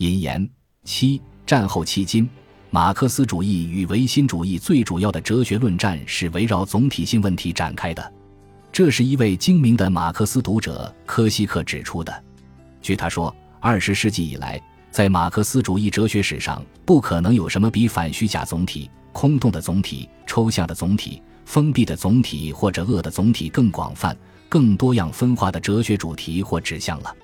[0.00, 0.48] 引言：
[0.84, 2.26] 七战后迄今，
[2.70, 8.12] 马克思主义与唯心主义最主要的哲学论战是围绕总体性问题展开的。
[8.72, 12.24] 这是一位精明的马克思读者科西克指出的。
[12.80, 14.58] 据他说，二十世纪以来，
[14.90, 24.16] 在马克思主义哲学史上，不可能有什么比反虚假总体、空洞的总体、抽象的总体、封闭的总体或者恶的总体更广泛、
[24.48, 27.14] 更多样分化的哲学主题或指向了。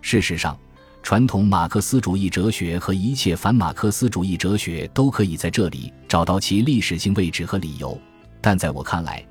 [0.00, 0.58] 事实上，
[1.06, 7.96] 传统马克思主义哲学和一切反马克思主义哲学都可以在这里找到其历史性位置和理由，
[8.40, 9.24] 但在我看来。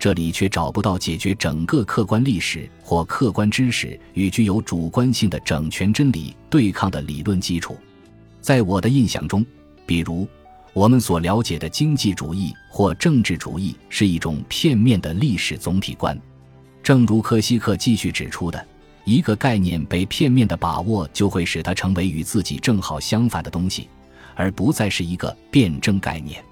[0.00, 7.76] 这里却找不到解决整个客观历史或客观知识与具有主观性的整全真理对抗的理论基础。
[8.40, 9.46] 在我的印象中，
[9.86, 10.26] 比如
[10.72, 16.20] 我们所了解的经济主义或政治主义是一种片面的历史总体观。
[16.82, 18.66] 正如科西克继续指出的，
[19.04, 23.88] 一个概念被片面的把握，就会使它成为与自己正好相反的东西，
[24.34, 26.42] 而不再是一个辩证概念。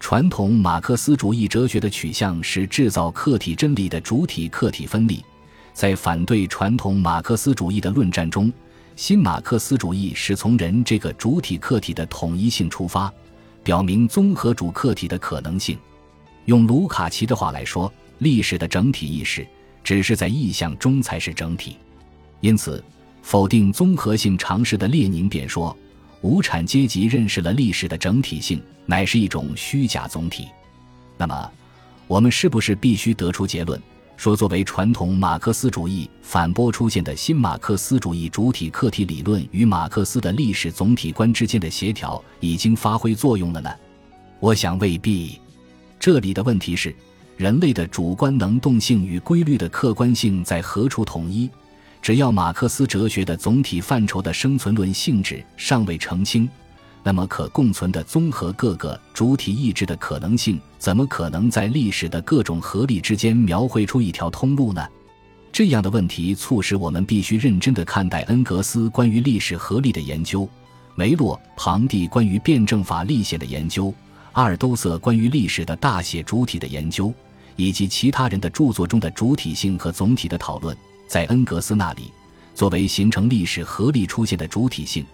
[0.00, 5.24] 传统马克思主义哲学的取向是制造客体真理的主体客体分立，
[5.72, 8.52] 在反对传统马克思主义的论战中，
[8.96, 13.10] 新马克思主义是从人这个主体客体的统一性出发，
[13.62, 15.78] 表明综合主客体的可能性。
[16.44, 19.46] 用卢卡奇的话来说，历史的整体意识
[19.82, 21.78] 只是在意象中才是整体。
[22.44, 22.84] 因此，
[23.22, 25.74] 否定综合性常识的列宁便说。
[26.20, 30.48] 无产阶级认识了历史的整体性，乃是一种虚假总体。
[31.16, 31.50] 那么，
[32.06, 33.80] 我们是不是必须得出结论，
[34.18, 43.70] 说作为传统马克思主义反驳出现的新马克思主义主体客体理论与马克思的历史总体观之间的协调已经发挥作用了呢？
[44.38, 45.40] 我想未必。
[45.98, 46.94] 这里的问题是，
[47.38, 51.48] 人类的主观能动性与规律的客观性在何处统一？
[52.04, 56.46] 只要马克思哲学的总体范畴的生存论性质尚未澄清，
[57.02, 64.86] 那么可共存的综合各个主体意志的可能性，怎么可能在历史的各种合力之间描绘出一条通路呢？
[65.50, 70.46] 这样的问题促使我们必须认真地看待恩格斯关于历史合力的研究，
[70.94, 73.90] 梅洛庞蒂关于辩证法立宪的研究，
[74.32, 77.10] 阿尔都塞关于历史的大写主体的研究，
[77.56, 80.76] 以及其他人的著作中的主体性和总体的讨论。
[81.06, 82.10] 在恩格斯那里，
[82.54, 85.04] 作为形成历史合力出现的主体性，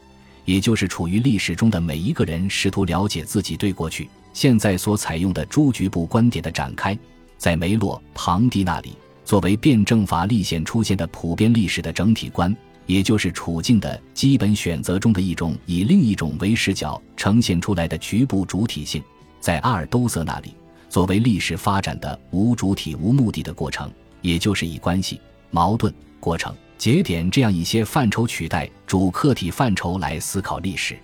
[0.45, 6.95] 也就是处于历史中的每一个人试图了解自己对过去、现在所采用的诸局部观点的展开；
[7.37, 8.93] 在梅洛庞蒂那里，
[9.25, 12.55] 作为辩证法立宪出现的普遍历史的整体观，
[12.87, 19.01] 也就是处境的基本选择中的一种以另一种为视角呈现出来的局部主体性；
[19.41, 20.55] 在阿尔都塞那里，
[20.89, 23.91] 作为历史发展的无主体、无目的的过程，
[24.21, 25.21] 也就是以关系。
[25.51, 30.97] 矛盾过程节点这样一些范畴取代主客体范畴来思考历史，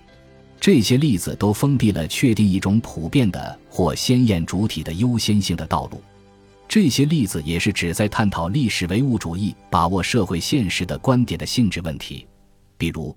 [0.59, 6.01] 这些例子都封闭了确定一种普遍的或鲜艳主体的优先性的道路。
[6.67, 12.27] 这些例子也是旨在探讨历史唯物主义把握社会现实的观点的性质问题，
[12.77, 13.15] 比如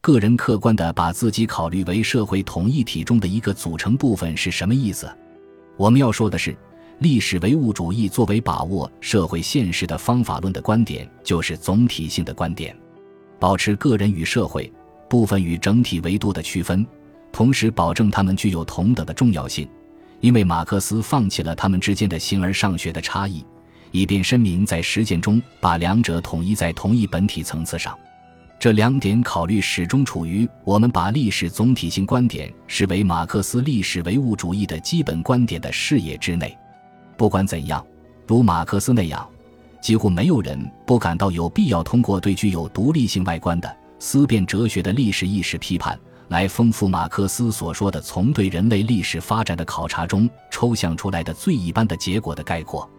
[0.00, 5.10] 个人客观的把自己考虑为社会统一体中的一个组成部分是什么意思？
[5.76, 6.56] 我们要说的是。
[6.98, 12.76] 历史唯物主义作为把握社会现实的方法论的观点，就是总体性的观点，
[13.40, 14.72] 保持个人与社会
[15.08, 16.86] 部分与整体维度的区分，
[17.32, 19.68] 同时保证它们具有同等的重要性。
[20.20, 23.44] 因为马克思放弃了他们之间的形而上学的差异，
[23.90, 27.98] 以便声明在实践中把两者统一在同一本体层次上。
[28.60, 36.56] 这两点考虑始终处于我们把历史总体性观点视为马克思历史唯物主义的基本观点的视野之内。
[37.22, 37.86] 不管怎样，
[38.26, 39.24] 如马克思那样，
[39.80, 45.96] 几乎没有人不感到有必要通过对具有独立性外观的思辨哲学的历史意识批判，
[46.26, 52.90] 来丰富马克思所说的从对人类历史发展的考察中抽象出来的最一般的结果的概括。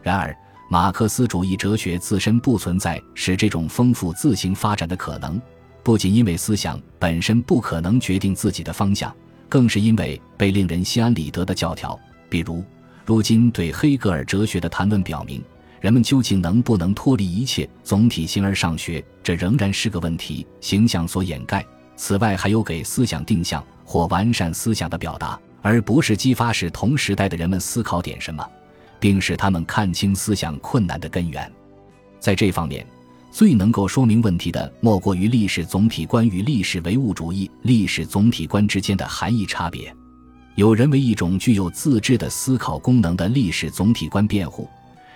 [0.00, 0.32] 然而，
[0.70, 5.42] 马克思主义哲学自身不存在使这种丰富自行发展的可能，
[5.82, 9.12] 不仅因为思想本身不可能决定自己的方向，
[9.48, 11.98] 更是因为被令人心安理得的教条，
[12.28, 12.62] 比如。
[13.06, 15.42] 如今对黑格尔哲学的谈论表明，
[15.80, 20.46] 人们究竟能不能脱离一切总体形而上学，这仍然是个问题。
[20.60, 21.64] 形象所掩盖。
[21.96, 28.42] 此外，还有给思想定向或完善思想的表达，而不是激发使同时代的人们思考点什么，
[28.98, 31.52] 并使他们看清思想困难的根源。
[32.18, 32.86] 在这方面，
[33.30, 39.94] 最能够说明问题的，莫过于历史总体观与历史唯物主义历史总体观之间的含义差别。
[40.56, 44.68] 有人为一种具有自治的思考功能的历史总体观辩护，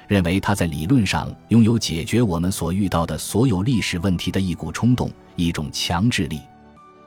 [0.09, 6.41] 认为它在理论上拥有解决我们所遇到的所有历史问题的一股冲动、一种强制力。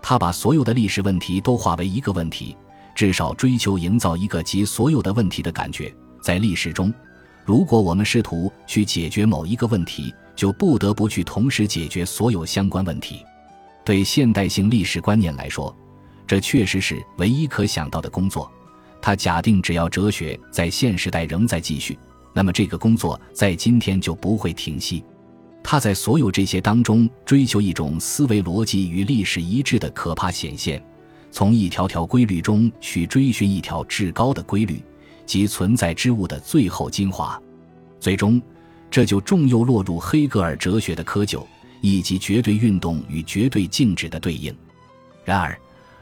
[0.02, 2.56] 他把所有的历史问题都化为一个问题，
[2.96, 5.94] 至少追求营造一个集所有的问题的感觉。
[6.22, 6.92] 在历史中，
[7.44, 13.26] 如果我们试图去解决某一个问题，就不得不去同时解决所有相关问题。
[13.84, 15.76] 对现代性历史观念来说，
[16.28, 18.52] 这确实是唯一可想到的工作。
[19.02, 21.98] 他假定，只要哲学在现时代仍在继续，
[22.34, 25.04] 那么这个工作在今天就不会停息。
[25.64, 30.84] 他在所有这些当中追求一种思维逻辑与历史一致的可怕显现，
[31.32, 34.82] 从一条条规律中去追寻一条至高的规律
[35.26, 37.40] 即存在之物的最后精华。
[38.00, 38.42] 最终，
[38.90, 41.46] 这就重又落入黑格尔哲学的窠臼，
[41.82, 44.56] 以及绝对运动与绝对静止的对应。
[45.24, 45.58] 然而，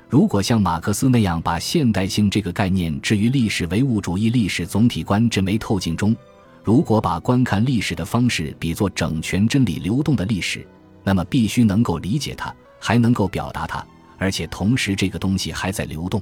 [0.10, 6.16] 如果像马克思那样把现代性这个概念置于历史唯物主义历史总体观这枚透镜中，
[6.64, 10.68] 如果把观看历史的方式比作整全真理流动的历史，
[11.04, 13.86] 那么必须能够理解它，还能够表达它，
[14.18, 16.20] 而且同时这个东西还在流动。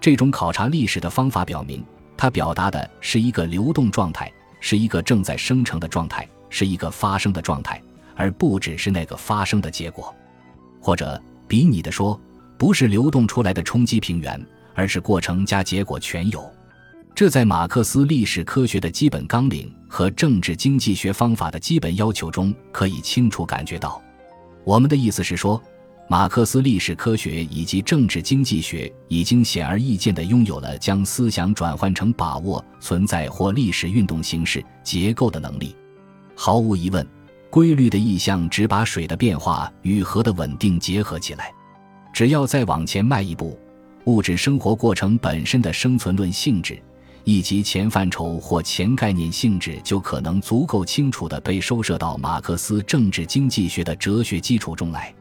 [0.00, 1.80] 这种考察历史的方法表明，
[2.16, 7.80] 它表达的是一个流动状态，是一个正在生成的状态，是一个发生的状态，
[8.16, 10.12] 而不只是那个发生的结果。
[10.80, 12.20] 或者比拟的说，
[12.56, 16.48] 不是流动出来的冲击平原，而是过程加结果全有。
[17.14, 24.00] 这在马克思历史科学的基本纲领和政治经济学方法的基本要求中可以清楚感觉到。
[24.64, 25.60] 我们的意思是说，
[26.08, 35.76] 马克思历史科学以及政治经济学已经显而易见地拥有了将思想转换成把握存在或历史运动形式结构的能力。
[36.34, 37.06] 毫无疑问，
[37.50, 41.52] 规律的意象只把水的变化与河的稳定结合起来。
[42.12, 43.58] 只要再往前迈一步，
[44.04, 46.80] 物质生活过程本身的生存论性质。
[47.24, 55.14] 以及前范畴或前概念性质，就可能足够清楚地被收摄到马克思政治经济学的哲学基础中来。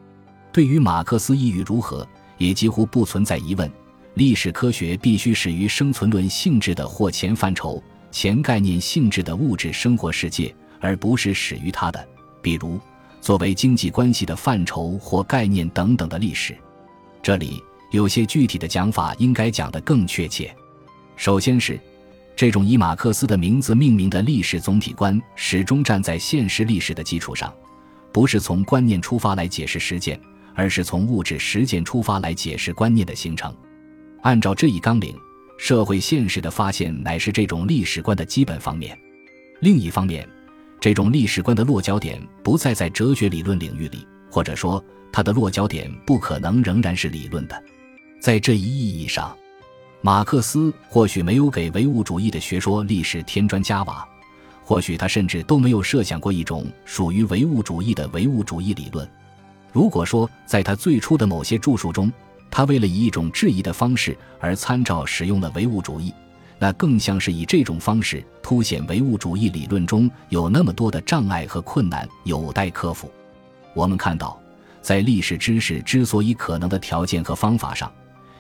[0.52, 2.08] 对于马克思意欲如何，
[2.40, 3.72] 也几乎不存在疑问。
[4.16, 12.08] 历史科学必须始于生存论性质的或前范畴、前概念性质的物质生活世界，而不是始于它的，
[12.42, 12.80] 比如
[13.22, 16.58] 作为经济关系的范畴或概念等等的历史。
[17.22, 20.54] 这里有些具体的讲法应该讲得更确切。
[21.16, 21.80] 首先是。
[22.34, 27.54] 这种以马克思的名字命名的历史总体观，始终站在现实历史的基础上，
[28.12, 30.20] 不是从观念出发来解释实践，
[30.56, 33.54] 而是从物质实践出发来解释观念的形成。
[34.24, 35.16] 按照这一纲领，
[35.60, 38.98] 社会现实的发现乃是这种历史观的基本方面。
[39.60, 40.28] 另一方面，
[40.80, 47.64] 这种历史观的落脚点不再在哲学理论领域里，或者说，它的落脚点不可能仍然是理论的。
[48.20, 49.36] 在这一意义上。
[50.04, 54.04] 马克思或许没有给唯物主义的学说历史添砖加瓦，
[54.64, 59.08] 或许他甚至都没有设想过一种属于唯物主义的唯物主义理论。
[59.72, 62.12] 如果说在他最初的某些著述中，
[62.50, 66.12] 他为了以一种质疑的方式而参照使用了唯物主义，
[66.58, 73.12] 那更像是以这种方式凸显唯物主义理论中有那么多的障碍和困难有待克服。
[73.76, 74.41] 我们看到，
[74.82, 77.92] 在历史知识之所以可能的条件和方法上。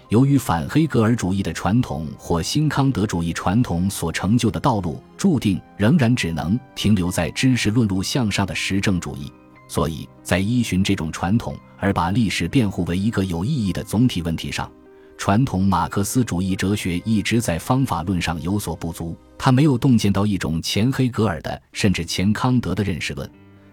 [0.09, 9.31] 由于反黑格尔主义的传统或新康德主义传统所成就的道路，注定仍然只能停留在知识论路向上的实证主义，
[9.69, 14.69] 所以在依循这种传统而把历史辩护为一个有意义的总体问题上，
[15.17, 19.17] 传统马克思主义哲学一直在方法论上有所不足。
[19.37, 23.31] 他没有洞见到一种前黑格尔的甚至前康德的认识论，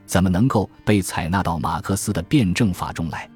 [0.08, 3.30] 怎么能够被采纳到马克思的辩证法中来？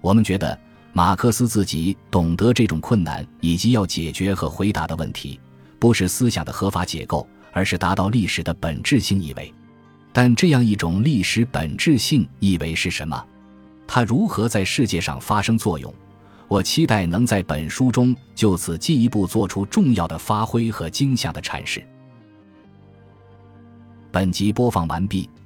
[0.00, 0.56] 我们觉得。
[0.92, 5.38] 马克思自己懂得这种困难，以及要解决和回答的问题，
[5.78, 9.54] 不是思想的合法解构，而是达到历史的本质性意味。
[10.12, 13.24] 但这样一种历史本质性意味是什么？
[13.86, 15.94] 它如何在世界上发生作用？
[16.48, 21.80] 我期待能在本书中就此进一步做出重要的发挥和精详的阐释。
[24.10, 25.30] 本集播放完毕，